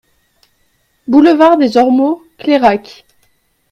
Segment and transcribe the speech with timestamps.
[1.07, 3.05] Boulevard des Ormeaux, Clairac